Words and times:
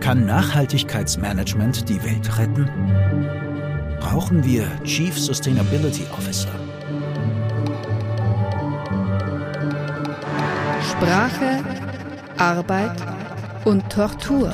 Kann 0.00 0.26
Nachhaltigkeitsmanagement 0.26 1.88
die 1.88 2.02
Welt 2.02 2.38
retten? 2.38 2.64
Brauchen 4.00 4.44
wir 4.44 4.66
Chief 4.84 5.18
Sustainability 5.18 6.04
Officer? 6.12 6.48
Sprache, 10.82 11.64
Arbeit 12.38 13.00
und 13.64 13.90
Tortur. 13.90 14.52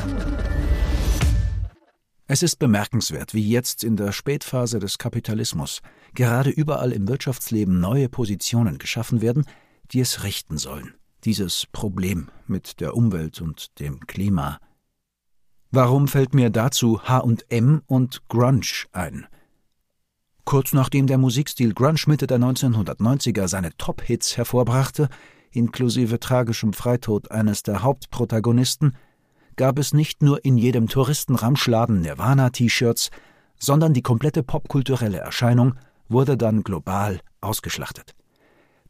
Es 2.27 2.43
ist 2.43 2.59
bemerkenswert, 2.59 3.35
wie 3.35 3.49
jetzt 3.49 3.85
in 3.85 3.97
der 3.97 4.13
Spätphase 4.13 4.79
des 4.79 4.99
Kapitalismus 4.99 5.83
gerade 6.15 6.51
überall 6.51 6.91
im 6.93 7.07
Wirtschaftsleben 7.07 7.81
neue 7.81 8.09
Positionen 8.09 8.79
geschaffen 8.79 9.21
werden, 9.21 9.45
die 9.93 10.01
es 10.01 10.25
richten 10.25 10.57
sollen, 10.57 10.95
dieses 11.25 11.67
Problem 11.73 12.29
mit 12.47 12.81
der 12.81 12.97
Umwelt 12.97 13.41
und 13.41 13.79
dem 13.81 14.01
Klima. 14.07 14.59
Warum 15.71 16.07
fällt 16.07 16.35
mir 16.35 16.51
dazu 16.51 17.03
H&M 17.03 17.83
und 17.87 18.29
Grunge 18.29 18.87
ein? 18.93 19.27
Kurz 20.45 20.73
nachdem 20.73 21.07
der 21.07 21.19
Musikstil 21.19 21.73
Grunge 21.73 22.03
Mitte 22.07 22.27
der 22.27 22.39
1990er 22.39 23.49
seine 23.49 23.77
Top-Hits 23.77 24.37
hervorbrachte, 24.37 25.09
inklusive 25.51 26.21
tragischem 26.21 26.73
Freitod 26.75 27.31
eines 27.31 27.63
der 27.63 27.83
Hauptprotagonisten, 27.83 28.97
gab 29.57 29.79
es 29.79 29.95
nicht 29.95 30.23
nur 30.23 30.45
in 30.45 30.59
jedem 30.59 30.89
Touristenramschladen 30.89 32.01
Nirvana-T-Shirts, 32.01 33.11
sondern 33.59 33.95
die 33.95 34.03
komplette 34.03 34.43
popkulturelle 34.43 35.19
Erscheinung 35.19 35.75
wurde 36.09 36.37
dann 36.37 36.63
global 36.63 37.21
ausgeschlachtet. 37.41 38.15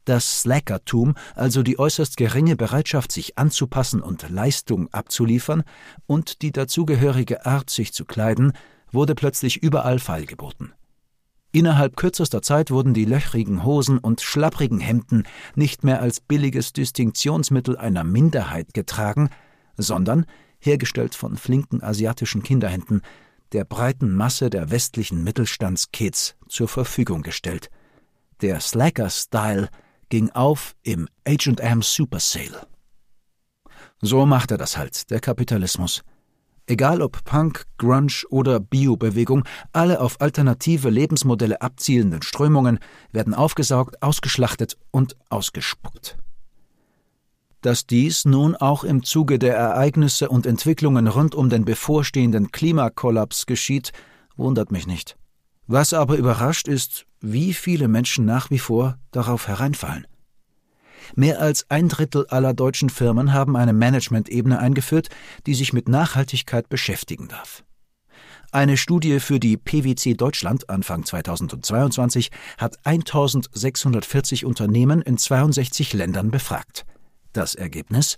Das 0.05 0.43
Slackertum, 0.43 1.15
also 1.35 1.63
die 1.63 1.79
äußerst 1.79 2.17
geringe 2.17 2.57
Bereitschaft, 2.57 3.11
sich 3.11 3.39
anzupassen 3.39 4.03
und 4.03 4.29
Leistung 4.29 4.93
abzuliefern, 4.93 5.63
und 6.07 6.43
die 6.43 6.53
dazugehörige 6.53 7.47
Art, 7.47 7.71
sich 7.71 7.93
zu 7.95 8.05
kleiden, 8.05 8.53
wurde 8.93 9.15
plötzlich 9.15 9.63
überall 9.63 9.99
feilgeboten. 9.99 10.73
Innerhalb 11.53 11.97
kürzester 11.97 12.43
Zeit 12.43 12.71
wurden 12.71 12.95
die 12.95 13.05
löchrigen 13.05 13.65
Hosen 13.65 13.99
und 13.99 14.21
schlapprigen 14.21 14.81
Hemden 14.81 15.23
nicht 15.55 15.85
mehr 15.85 16.03
als 16.03 16.21
billiges 16.21 16.73
Distinktionsmittel 16.73 17.77
einer 17.77 18.03
Minderheit 18.03 18.75
getragen, 18.75 19.31
sondern 19.77 20.27
hergestellt 20.59 21.15
von 21.15 21.37
flinken 21.37 21.83
asiatischen 21.83 22.43
Kinderhänden, 22.43 23.03
der 23.53 23.65
breiten 23.65 24.13
Masse 24.17 24.51
der 24.51 24.71
westlichen 24.71 25.23
Mittelstandskids 25.23 26.35
zur 26.49 26.67
Verfügung 26.67 27.23
gestellt. 27.23 27.71
Der 28.43 28.59
Slacker-Style 28.59 29.69
ging 30.09 30.31
auf 30.31 30.75
im 30.83 31.09
H&M 31.27 31.83
Super 31.83 32.21
Sale. 32.21 32.67
So 34.01 34.27
machte 34.27 34.57
das 34.57 34.77
halt, 34.77 35.11
der 35.11 35.21
Kapitalismus. 35.21 36.03
Egal 36.67 37.03
ob 37.03 37.25
Punk, 37.25 37.65
Grunge 37.77 38.25
oder 38.31 38.59
Bio-Bewegung, 38.59 39.45
alle 39.73 40.01
auf 40.01 40.21
alternative 40.21 40.89
Lebensmodelle 40.89 41.61
abzielenden 41.61 42.23
Strömungen 42.23 42.79
werden 43.13 43.35
aufgesaugt, 43.35 44.03
ausgeschlachtet 44.03 44.79
und 44.91 45.17
ausgespuckt. 45.29 46.17
Dass 47.61 47.87
dies 47.87 48.25
nun 48.25 48.57
auch 48.57 48.85
im 48.85 49.03
Zuge 49.03 49.39
der 49.39 49.57
Ereignisse 49.57 50.29
und 50.29 50.47
Entwicklungen 50.47 51.07
rund 51.07 51.35
um 51.35 51.51
den 51.51 51.65
bevorstehenden 51.65 52.51
Klimakollaps 52.51 53.47
geschieht, 53.47 53.93
wundert 54.37 54.71
mich 54.71 54.87
nicht. 54.87 55.17
Was 55.67 55.95
aber 55.95 56.17
überrascht 56.17 56.69
ist, 56.69 57.07
wie 57.25 57.55
viele 57.55 57.89
Menschen 57.89 58.25
nach 58.25 58.51
wie 58.51 58.59
vor 58.59 58.99
darauf 59.11 59.49
hereinfallen. 59.49 60.07
Mehr 61.15 61.41
als 61.41 61.71
ein 61.71 61.89
Drittel 61.89 62.27
aller 62.29 62.55
deutschen 62.55 62.91
Firmen 62.91 63.33
haben 63.33 63.57
eine 63.57 63.73
Management-Ebene 63.73 64.59
eingeführt, 64.59 65.09
die 65.47 65.55
sich 65.55 65.73
mit 65.73 65.89
Nachhaltigkeit 65.89 66.69
beschäftigen 66.69 67.29
darf. 67.29 67.65
Eine 68.53 68.77
Studie 68.77 69.21
für 69.21 69.41
die 69.41 69.57
PwC 69.57 70.15
Deutschland 70.15 70.71
Anfang 70.71 71.05
2022 71.05 72.31
hat 72.59 72.79
1640 72.85 74.45
Unternehmen 74.45 75.03
in 75.03 75.19
62 75.19 75.93
Ländern 75.93 76.31
befragt. 76.31 76.85
Das 77.33 77.55
Ergebnis? 77.55 78.17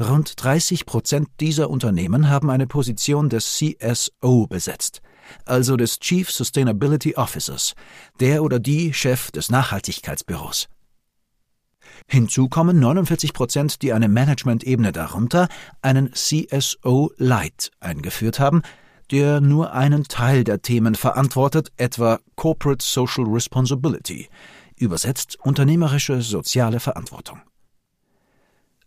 Rund 0.00 0.42
30 0.42 0.86
Prozent 0.86 1.28
dieser 1.40 1.70
Unternehmen 1.70 2.28
haben 2.28 2.50
eine 2.50 2.66
Position 2.66 3.28
des 3.28 3.56
CSO 3.56 4.46
besetzt, 4.48 5.00
also 5.44 5.76
des 5.76 5.98
Chief 6.00 6.30
Sustainability 6.30 7.14
Officers, 7.16 7.74
der 8.20 8.42
oder 8.42 8.58
die 8.58 8.92
Chef 8.92 9.30
des 9.30 9.50
Nachhaltigkeitsbüros. 9.50 10.68
Hinzu 12.06 12.48
kommen 12.48 12.78
49 12.78 13.32
Prozent, 13.32 13.82
die 13.82 13.92
eine 13.92 14.08
Management-Ebene 14.08 14.92
darunter 14.92 15.48
einen 15.82 16.12
CSO 16.12 17.12
Light 17.16 17.70
eingeführt 17.80 18.40
haben, 18.40 18.62
der 19.10 19.40
nur 19.40 19.72
einen 19.72 20.04
Teil 20.04 20.44
der 20.44 20.62
Themen 20.62 20.94
verantwortet, 20.94 21.72
etwa 21.76 22.20
Corporate 22.36 22.84
Social 22.84 23.24
Responsibility, 23.24 24.28
übersetzt 24.76 25.38
unternehmerische 25.40 26.20
soziale 26.22 26.80
Verantwortung. 26.80 27.40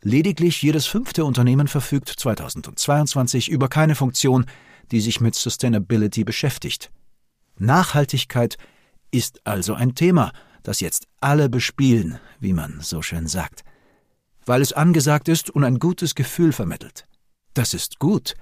Lediglich 0.04 0.62
jedes 0.64 0.88
fünfte 0.88 1.26
Unternehmen 1.26 1.68
verfügt 1.68 2.10
2022 2.10 3.50
über 3.50 3.68
keine 3.68 3.94
Funktion, 3.94 4.46
die 4.92 5.02
sich 5.02 5.22
mit 5.22 5.36
Sustainability 5.36 6.24
beschäftigt. 6.24 6.92
Nachhaltigkeit 7.58 8.58
ist 9.12 9.46
also 9.46 9.74
ein 9.74 9.96
Thema, 9.96 10.32
das 10.64 10.80
jetzt 10.80 11.08
alle 11.20 11.50
bespielen, 11.50 12.20
wie 12.40 12.54
man 12.54 12.80
so 12.82 13.02
schön 13.02 13.28
sagt, 13.28 13.64
weil 14.46 14.62
es 14.62 14.74
angesagt 14.74 15.28
ist 15.28 15.50
und 15.50 15.64
ein 15.64 15.80
gutes 15.80 16.16
Gefühl 16.16 16.54
vermittelt. 16.54 17.08
Das 17.54 17.74
ist 17.74 18.00
gut. 18.00 18.36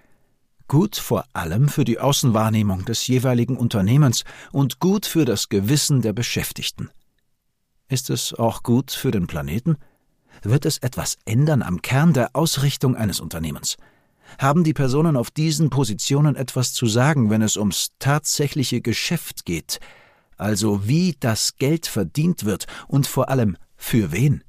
Gut 0.67 0.97
vor 0.97 1.25
allem 1.33 1.67
für 1.67 1.83
die 1.83 1.99
Außenwahrnehmung 1.99 2.85
des 2.85 3.07
jeweiligen 3.07 3.57
Unternehmens 3.57 4.23
und 4.51 4.79
gut 4.79 5.07
für 5.07 5.25
das 5.25 5.49
Gewissen 5.49 6.03
der 6.03 6.13
Beschäftigten. 6.13 6.91
Ist 7.87 8.11
es 8.11 8.35
auch 8.35 8.61
gut 8.61 8.91
für 8.91 9.09
den 9.09 9.25
Planeten? 9.25 9.77
Wird 10.43 10.65
es 10.65 10.77
etwas 10.77 11.17
ändern 11.25 11.63
am 11.63 11.81
Kern 11.81 12.13
der 12.13 12.35
Ausrichtung 12.35 12.95
eines 12.95 13.19
Unternehmens? 13.19 13.77
Haben 14.37 14.63
die 14.63 14.73
Personen 14.73 15.15
auf 15.15 15.31
diesen 15.31 15.69
Positionen 15.69 16.35
etwas 16.35 16.73
zu 16.73 16.85
sagen, 16.85 17.29
wenn 17.29 17.41
es 17.41 17.57
ums 17.57 17.91
tatsächliche 17.99 18.81
Geschäft 18.81 19.45
geht, 19.45 19.79
also 20.37 20.87
wie 20.87 21.15
das 21.19 21.55
Geld 21.57 21.87
verdient 21.87 22.45
wird 22.45 22.67
und 22.87 23.07
vor 23.07 23.29
allem 23.29 23.57
für 23.75 24.11
wen? 24.11 24.43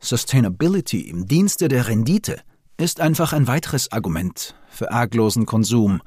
Sustainability 0.00 1.02
im 1.02 1.28
Dienste 1.28 1.68
der 1.68 1.86
Rendite 1.86 2.40
ist 2.76 3.00
einfach 3.00 3.32
ein 3.32 3.46
weiteres 3.46 3.92
Argument 3.92 4.56
für 4.68 4.90
arglosen 4.90 5.46
Konsum, 5.46 6.02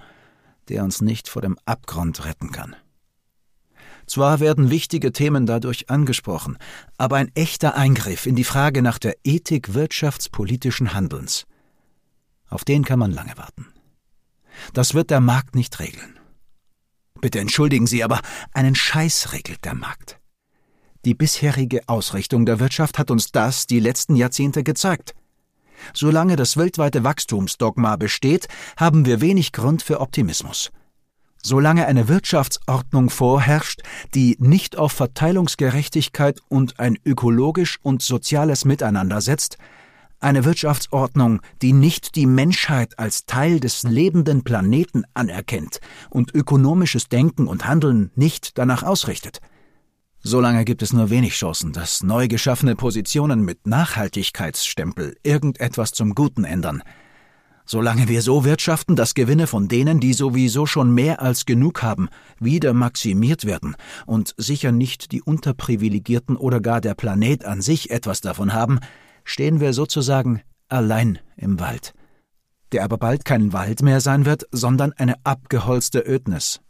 der 0.67 0.83
uns 0.83 1.01
nicht 1.01 1.29
vor 1.29 1.41
dem 1.41 1.57
Abgrund 1.65 2.25
retten 2.25 2.51
kann. 2.51 2.75
Zwar 4.07 4.39
werden 4.39 4.69
wichtige 4.69 5.11
Themen 5.13 5.45
dadurch 5.45 5.89
angesprochen, 5.89 6.57
aber 6.97 7.15
ein 7.15 7.31
echter 7.33 7.75
Eingriff 7.75 8.25
in 8.25 8.35
die 8.35 8.43
Frage 8.43 8.81
nach 8.81 8.99
der 8.99 9.15
Ethik 9.23 9.73
wirtschaftspolitischen 9.73 10.93
Handelns, 10.93 11.45
auf 12.50 12.63
den 12.63 12.83
kann 12.85 13.00
man 13.00 13.11
lange 13.11 13.38
warten. 13.38 13.67
Das 14.73 14.94
wird 14.94 15.09
der 15.09 15.19
Markt 15.19 15.56
nicht 15.56 15.79
regeln. 15.79 16.19
Bitte 17.22 17.39
entschuldigen 17.39 17.88
Sie, 17.88 18.03
aber 18.03 18.22
einen 18.53 18.75
Scheiß 18.75 19.33
regelt 19.33 19.66
der 19.66 19.73
Markt. 19.73 20.19
Die 21.06 21.13
bisherige 21.13 21.88
Ausrichtung 21.88 22.45
der 22.45 22.59
Wirtschaft 22.59 22.97
hat 22.97 23.11
uns 23.11 23.31
das 23.31 23.67
die 23.67 23.79
letzten 23.79 24.16
Jahrzehnte 24.16 24.63
gezeigt. 24.63 25.13
Solange 25.94 26.35
das 26.35 26.57
weltweite 26.57 27.03
Wachstumsdogma 27.03 27.95
besteht, 27.95 28.47
haben 28.77 29.06
wir 29.06 29.22
wenig 29.22 29.51
Grund 29.51 29.83
für 29.83 30.00
Optimismus. 30.00 30.72
Solange 31.44 31.85
eine 31.85 32.07
Wirtschaftsordnung 32.07 33.12
vorherrscht, 33.12 33.83
die 34.16 34.35
nicht 34.39 34.77
auf 34.77 34.94
Verteilungsgerechtigkeit 34.94 36.39
und 36.50 36.79
ein 36.79 36.97
ökologisch 37.06 37.77
und 37.83 38.01
soziales 38.01 38.66
Miteinander 38.66 39.22
setzt, 39.22 39.59
eine 40.19 40.45
Wirtschaftsordnung, 40.45 41.41
die 41.61 41.73
nicht 41.73 42.15
die 42.15 42.25
Menschheit 42.25 42.97
als 43.00 43.25
Teil 43.25 43.59
des 43.59 43.83
lebenden 43.83 44.44
Planeten 44.44 45.03
anerkennt 45.13 45.79
und 46.09 46.33
ökonomisches 46.33 47.09
Denken 47.09 47.47
und 47.47 47.67
Handeln 47.67 48.12
nicht 48.15 48.57
danach 48.57 48.83
ausrichtet. 48.83 49.39
Solange 50.19 50.65
gibt 50.65 50.81
es 50.81 50.94
nur 50.94 51.09
wenig 51.09 51.33
Chancen, 51.33 51.71
dass 51.71 52.01
neu 52.01 52.27
geschaffene 52.27 52.75
Positionen 52.75 53.41
mit 53.45 53.67
Nachhaltigkeitsstempel 53.67 55.15
irgendetwas 55.23 55.91
zum 55.91 56.15
Guten 56.15 56.44
ändern– 56.44 56.81
Solange 57.68 58.07
wir 58.07 58.21
so 58.21 58.45
wirtschaften, 58.45 58.95
dass 58.95 59.15
Gewinne 59.15 59.47
von 59.47 59.68
denen, 59.68 60.00
die 60.00 60.13
sowieso 60.13 60.68
schon 60.68 60.94
mehr 60.94 61.19
als 61.23 61.45
genug 61.45 61.81
haben, 61.81 62.09
wieder 62.39 62.73
maximiert 62.73 63.45
werden 63.45 63.75
und 64.06 64.35
sicher 64.38 64.71
nicht 64.71 65.11
die 65.11 65.23
Unterprivilegierten 65.23 66.38
oder 66.38 66.61
gar 66.61 66.79
der 66.79 66.94
Planet 66.94 67.44
an 67.44 67.61
sich 67.61 67.89
etwas 67.89 68.21
davon 68.21 68.53
haben, 68.53 68.79
stehen 69.25 69.60
wir 69.60 69.74
sozusagen 69.74 70.42
allein 70.69 71.19
im 71.36 71.60
Wald, 71.60 71.94
der 72.72 72.86
aber 72.86 72.98
bald 72.98 73.25
kein 73.25 73.51
Wald 73.51 73.81
mehr 73.81 74.00
sein 74.00 74.25
wird, 74.25 74.48
sondern 74.51 74.94
eine 74.94 75.16
abgeholzte 75.25 76.00
Ödnis. 76.00 76.62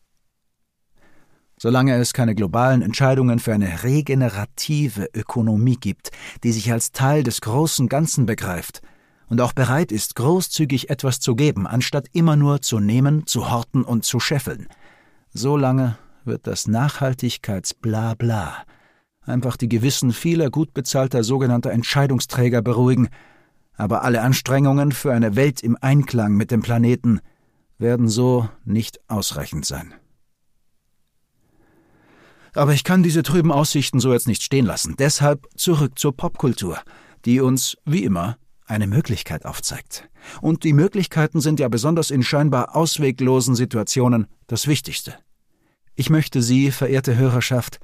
Solange 1.57 1.95
es 1.95 2.13
keine 2.13 2.35
globalen 2.35 2.81
Entscheidungen 2.81 3.39
für 3.39 3.53
eine 3.53 3.83
regenerative 3.83 5.09
Ökonomie 5.13 5.77
gibt, 5.77 6.11
die 6.43 6.51
sich 6.51 6.71
als 6.71 6.91
Teil 6.91 7.23
des 7.23 7.41
großen 7.41 7.87
Ganzen 7.87 8.25
begreift, 8.25 8.81
und 9.27 9.41
auch 9.41 9.53
bereit 9.53 9.91
ist, 9.91 10.15
großzügig 10.15 10.89
etwas 10.89 11.19
zu 11.19 11.35
geben, 11.35 11.65
anstatt 11.67 12.07
immer 12.13 12.35
nur 12.35 12.61
zu 12.61 12.79
nehmen, 12.79 13.25
zu 13.25 13.49
horten 13.49 13.83
und 13.83 14.05
zu 14.05 14.19
scheffeln. 14.19 14.67
So 15.33 15.57
lange 15.57 15.97
wird 16.25 16.47
das 16.47 16.67
Nachhaltigkeitsblabla 16.67 18.65
einfach 19.25 19.57
die 19.57 19.69
Gewissen 19.69 20.11
vieler 20.11 20.49
gut 20.49 20.73
bezahlter 20.73 21.23
sogenannter 21.23 21.71
Entscheidungsträger 21.71 22.61
beruhigen, 22.61 23.09
aber 23.75 24.03
alle 24.03 24.21
Anstrengungen 24.21 24.91
für 24.91 25.13
eine 25.13 25.35
Welt 25.35 25.61
im 25.61 25.77
Einklang 25.79 26.33
mit 26.33 26.51
dem 26.51 26.61
Planeten 26.61 27.19
werden 27.77 28.07
so 28.07 28.49
nicht 28.63 28.99
ausreichend 29.09 29.65
sein. 29.65 29.93
Aber 32.53 32.73
ich 32.73 32.85
kann 32.85 33.03
diese 33.03 33.21
trüben 33.21 33.51
Aussichten 33.51 33.99
so 33.99 34.13
jetzt 34.13 34.27
nicht 34.27 34.41
stehen 34.41 34.65
lassen. 34.65 34.95
Deshalb 34.97 35.47
zurück 35.55 35.99
zur 35.99 36.15
Popkultur, 36.15 36.79
die 37.25 37.41
uns, 37.41 37.75
wie 37.83 38.05
immer, 38.05 38.37
eine 38.65 38.87
Möglichkeit 38.87 39.45
aufzeigt. 39.45 40.09
Und 40.41 40.63
die 40.63 40.73
Möglichkeiten 40.73 41.41
sind 41.41 41.59
ja 41.59 41.67
besonders 41.67 42.11
in 42.11 42.23
scheinbar 42.23 42.75
ausweglosen 42.75 43.55
Situationen 43.55 44.27
das 44.47 44.67
Wichtigste. 44.67 45.15
Ich 45.95 46.09
möchte 46.09 46.41
Sie, 46.41 46.71
verehrte 46.71 47.17
Hörerschaft, 47.17 47.79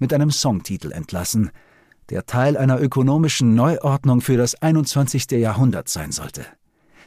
mit 0.00 0.12
einem 0.12 0.32
Songtitel 0.32 0.90
entlassen, 0.90 1.50
der 2.10 2.26
Teil 2.26 2.56
einer 2.56 2.80
ökonomischen 2.80 3.54
Neuordnung 3.54 4.20
für 4.20 4.36
das 4.36 4.56
21. 4.56 5.30
Jahrhundert 5.30 5.88
sein 5.88 6.10
sollte. 6.10 6.44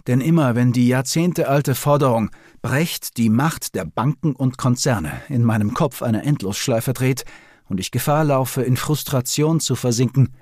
Denn 0.07 0.21
immer 0.21 0.55
wenn 0.55 0.71
die 0.71 0.87
jahrzehntealte 0.87 1.75
Forderung 1.75 2.29
Brecht 2.61 3.17
die 3.17 3.29
Macht 3.29 3.75
der 3.75 3.85
Banken 3.85 4.33
und 4.33 4.57
Konzerne 4.57 5.11
in 5.29 5.43
meinem 5.43 5.73
Kopf 5.73 6.01
eine 6.01 6.23
Endlosschleife 6.23 6.93
dreht 6.93 7.25
und 7.67 7.79
ich 7.79 7.91
Gefahr 7.91 8.23
laufe, 8.23 8.61
in 8.61 8.77
Frustration 8.77 9.59
zu 9.59 9.75
versinken, 9.75 10.33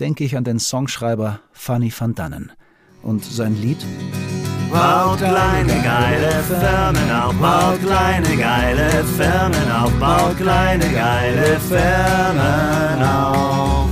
denke 0.00 0.24
ich 0.24 0.36
an 0.36 0.44
den 0.44 0.58
Songschreiber 0.58 1.40
Fanny 1.52 1.92
van 1.96 2.14
Dannen 2.14 2.52
und 3.02 3.24
sein 3.24 3.60
Lied 3.60 3.78
Baut 4.74 5.18
kleine 5.18 5.80
geile 5.84 6.32
Firmen 6.48 7.10
auf, 7.12 7.32
baut 7.34 7.80
kleine 7.80 8.36
geile 8.36 9.04
Firmen 9.16 9.70
auf, 9.70 9.92
baut 10.00 10.36
kleine 10.36 10.88
geile 10.88 11.60
Firmen 11.60 13.00
auf. 13.00 13.88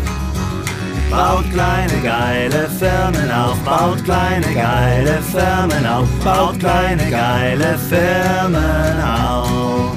Baut 1.08 1.48
kleine 1.52 2.02
geile 2.02 2.68
Firmen 2.68 3.30
auf, 3.30 3.56
baut 3.60 4.02
kleine 4.04 4.52
geile 4.52 5.22
Firmen 5.22 5.86
auf, 5.86 6.08
baut 6.24 6.58
kleine 6.58 7.08
geile 7.08 7.78
Firmen 7.78 9.00
auf. 9.04 9.96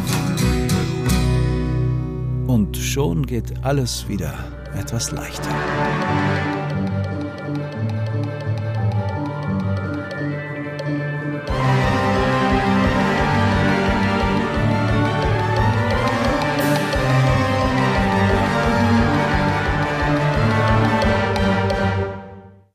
Und 2.45 2.77
schon 2.77 3.25
geht 3.25 3.51
alles 3.63 4.07
wieder 4.07 4.35
etwas 4.77 5.11
leichter. 5.11 5.49